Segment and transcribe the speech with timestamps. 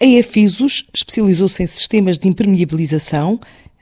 [0.00, 3.40] A EFISOS especializou-se em sistemas de impermeabilização,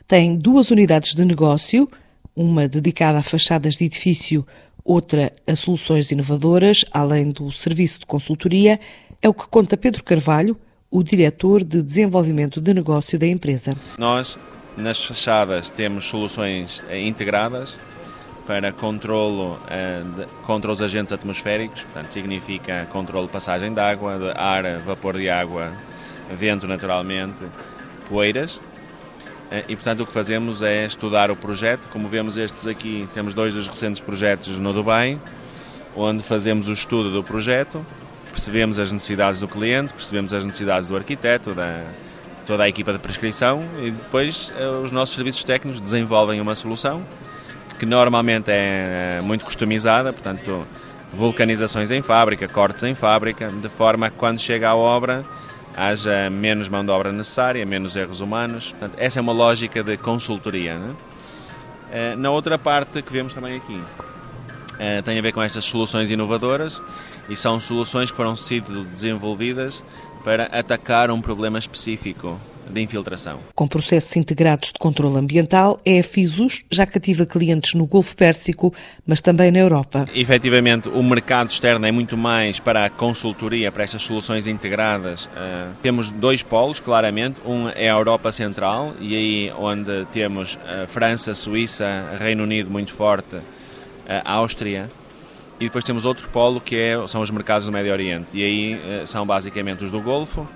[0.08, 1.86] tem duas unidades de negócio,
[2.34, 4.46] uma dedicada a fachadas de edifício,
[4.82, 8.80] outra a soluções inovadoras, além do serviço de consultoria,
[9.20, 10.56] é o que conta Pedro Carvalho,
[10.90, 13.76] o diretor de desenvolvimento de negócio da empresa.
[13.98, 14.38] Nós,
[14.74, 17.78] nas fachadas, temos soluções eh, integradas
[18.46, 20.02] para controlo eh,
[20.46, 25.28] contra os agentes atmosféricos, portanto, significa controle de passagem de água, de ar, vapor de
[25.28, 25.74] água,
[26.34, 27.44] vento naturalmente,
[28.08, 28.60] poeiras.
[29.50, 31.88] Eh, e, portanto, o que fazemos é estudar o projeto.
[31.88, 35.18] Como vemos estes aqui, temos dois dos recentes projetos no Dubai,
[35.94, 37.84] onde fazemos o estudo do projeto,
[38.30, 41.82] percebemos as necessidades do cliente, percebemos as necessidades do arquiteto, da
[42.46, 47.04] toda a equipa de prescrição e depois eh, os nossos serviços técnicos desenvolvem uma solução
[47.76, 50.66] que normalmente é muito customizada, portanto,
[51.12, 55.24] vulcanizações em fábrica, cortes em fábrica, de forma que quando chega à obra
[55.76, 58.70] haja menos mão de obra necessária, menos erros humanos.
[58.70, 60.78] Portanto, essa é uma lógica de consultoria.
[60.78, 60.94] Né?
[62.16, 63.80] Na outra parte que vemos também aqui,
[64.78, 66.82] eh, tem a ver com estas soluções inovadoras
[67.28, 69.84] e são soluções que foram sido desenvolvidas
[70.24, 73.40] para atacar um problema específico de infiltração.
[73.54, 78.72] Com processos integrados de controle ambiental, é a FISUS já cativa clientes no Golfo Pérsico,
[79.06, 80.06] mas também na Europa.
[80.14, 85.26] Efetivamente, o mercado externo é muito mais para a consultoria, para estas soluções integradas.
[85.26, 87.40] Uh, temos dois polos, claramente.
[87.44, 92.92] Um é a Europa Central, e aí onde temos uh, França, Suíça, Reino Unido muito
[92.92, 93.42] forte, uh,
[94.24, 94.88] Áustria.
[95.58, 98.28] E depois temos outro polo que é, são os mercados do Médio Oriente.
[98.34, 100.46] E aí são basicamente os do Golfo,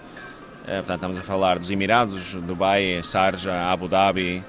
[0.77, 4.43] portanto, estamos a falar dos Emirados, Dubai, Sharjah, Abu Dhabi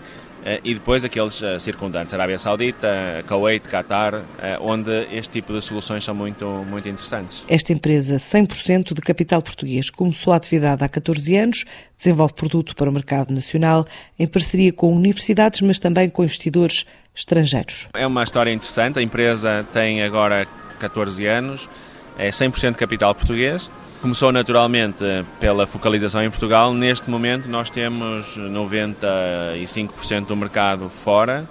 [0.44, 4.24] eh, e depois aqueles eh, circundantes, Arábia Saudita, Kuwait, Qatar,
[4.60, 7.44] onde este tipo de soluções são muito, muito interessantes.
[7.48, 11.66] Esta empresa, 100% de capital português, começou a atividade há 14 anos,
[11.98, 13.86] desenvolve produto para o mercado nacional,
[14.18, 16.86] em parceria com universidades, mas também com investidores
[17.16, 17.88] estrangeiros.
[17.94, 20.48] É uma história interessante, a empresa tem agora
[20.80, 21.70] 14 anos,
[22.18, 23.70] é 100% de capital português,
[24.02, 25.04] Começou naturalmente
[25.40, 26.74] pela focalização em Portugal.
[26.74, 31.48] Neste momento nós temos 95% do mercado fora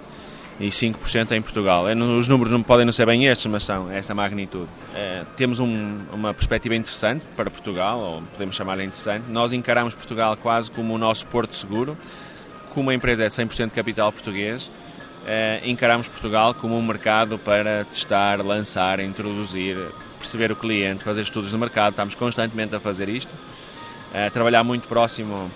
[0.59, 1.85] e 5% em Portugal.
[2.19, 4.67] Os números não podem não ser bem estes, mas são esta magnitude.
[4.93, 9.23] É, temos um, uma perspectiva interessante para Portugal, ou podemos chamar-lhe interessante.
[9.29, 11.97] Nós encaramos Portugal quase como o nosso porto seguro.
[12.71, 14.69] Como a empresa é de 100% de capital português,
[15.25, 19.77] é, encaramos Portugal como um mercado para testar, lançar, introduzir
[20.21, 23.33] perceber o cliente, fazer estudos de mercado, estamos constantemente a fazer isto,
[24.13, 25.49] a trabalhar muito próximo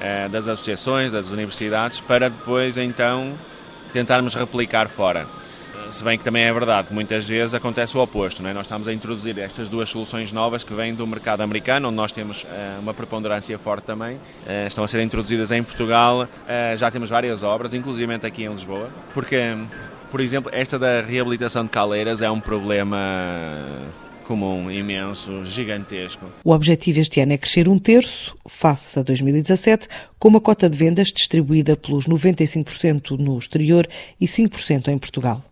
[0.00, 3.32] eh, das associações, das universidades, para depois então
[3.92, 5.26] tentarmos replicar fora.
[5.90, 8.52] Se bem que também é verdade que muitas vezes acontece o oposto, não é?
[8.52, 12.12] nós estamos a introduzir estas duas soluções novas que vêm do mercado americano, onde nós
[12.12, 12.46] temos uh,
[12.80, 17.42] uma preponderância forte também, uh, estão a ser introduzidas em Portugal, uh, já temos várias
[17.42, 19.56] obras, inclusive aqui em Lisboa, porque
[20.10, 22.98] por exemplo, esta da reabilitação de caleiras é um problema
[24.26, 26.26] comum, imenso, gigantesco.
[26.44, 29.88] O objetivo este ano é crescer um terço, face a 2017,
[30.18, 33.88] com uma cota de vendas distribuída pelos 95% no exterior
[34.20, 35.42] e 5% em Portugal.